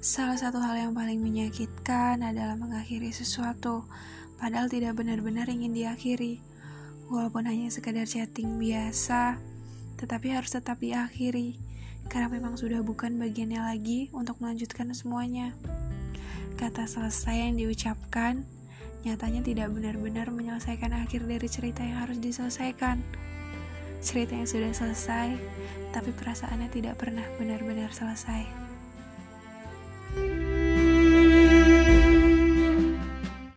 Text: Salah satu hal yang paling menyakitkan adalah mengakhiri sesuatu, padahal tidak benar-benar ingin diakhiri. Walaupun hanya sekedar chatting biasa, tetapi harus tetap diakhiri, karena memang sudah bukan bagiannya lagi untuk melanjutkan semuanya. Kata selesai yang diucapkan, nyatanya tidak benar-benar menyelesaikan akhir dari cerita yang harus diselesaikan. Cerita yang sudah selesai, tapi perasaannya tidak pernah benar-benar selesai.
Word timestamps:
Salah 0.00 0.40
satu 0.40 0.56
hal 0.64 0.80
yang 0.80 0.92
paling 0.96 1.20
menyakitkan 1.20 2.24
adalah 2.24 2.56
mengakhiri 2.56 3.12
sesuatu, 3.12 3.84
padahal 4.40 4.64
tidak 4.72 4.96
benar-benar 4.96 5.44
ingin 5.52 5.76
diakhiri. 5.76 6.40
Walaupun 7.12 7.44
hanya 7.44 7.68
sekedar 7.68 8.08
chatting 8.08 8.56
biasa, 8.56 9.36
tetapi 10.00 10.32
harus 10.32 10.56
tetap 10.56 10.80
diakhiri, 10.80 11.60
karena 12.08 12.32
memang 12.32 12.56
sudah 12.56 12.80
bukan 12.80 13.20
bagiannya 13.20 13.60
lagi 13.60 14.08
untuk 14.16 14.40
melanjutkan 14.40 14.88
semuanya. 14.96 15.52
Kata 16.56 16.88
selesai 16.88 17.52
yang 17.52 17.60
diucapkan, 17.60 18.48
nyatanya 19.04 19.44
tidak 19.44 19.68
benar-benar 19.68 20.32
menyelesaikan 20.32 20.96
akhir 20.96 21.28
dari 21.28 21.44
cerita 21.44 21.84
yang 21.84 22.08
harus 22.08 22.16
diselesaikan. 22.16 23.04
Cerita 24.00 24.32
yang 24.32 24.48
sudah 24.48 24.72
selesai, 24.72 25.36
tapi 25.92 26.08
perasaannya 26.16 26.72
tidak 26.72 26.96
pernah 26.96 27.28
benar-benar 27.36 27.92
selesai. 27.92 28.69